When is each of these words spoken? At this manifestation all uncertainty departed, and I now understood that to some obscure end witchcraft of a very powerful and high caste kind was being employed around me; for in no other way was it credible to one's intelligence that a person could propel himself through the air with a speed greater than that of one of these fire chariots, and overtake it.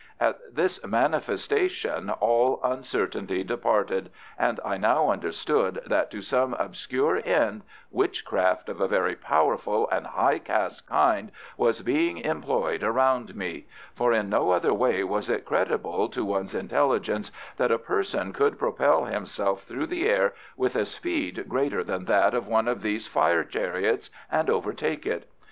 At 0.19 0.39
this 0.55 0.83
manifestation 0.83 2.09
all 2.09 2.59
uncertainty 2.63 3.43
departed, 3.43 4.09
and 4.35 4.59
I 4.65 4.77
now 4.77 5.11
understood 5.11 5.79
that 5.85 6.09
to 6.09 6.23
some 6.23 6.55
obscure 6.55 7.21
end 7.23 7.61
witchcraft 7.91 8.67
of 8.67 8.81
a 8.81 8.87
very 8.87 9.15
powerful 9.15 9.87
and 9.91 10.07
high 10.07 10.39
caste 10.39 10.87
kind 10.87 11.31
was 11.55 11.83
being 11.83 12.17
employed 12.17 12.81
around 12.81 13.35
me; 13.35 13.67
for 13.93 14.11
in 14.11 14.27
no 14.27 14.49
other 14.49 14.73
way 14.73 15.03
was 15.03 15.29
it 15.29 15.45
credible 15.45 16.09
to 16.09 16.25
one's 16.25 16.55
intelligence 16.55 17.31
that 17.57 17.69
a 17.69 17.77
person 17.77 18.33
could 18.33 18.57
propel 18.57 19.05
himself 19.05 19.65
through 19.65 19.85
the 19.85 20.07
air 20.09 20.33
with 20.57 20.75
a 20.75 20.87
speed 20.87 21.45
greater 21.47 21.83
than 21.83 22.05
that 22.05 22.33
of 22.33 22.47
one 22.47 22.67
of 22.67 22.81
these 22.81 23.07
fire 23.07 23.43
chariots, 23.43 24.09
and 24.31 24.49
overtake 24.49 25.05
it. 25.05 25.29